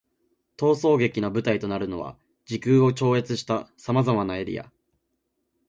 [0.57, 4.71] 逃走劇の舞台となるのは、時空を超越した様々なエリア。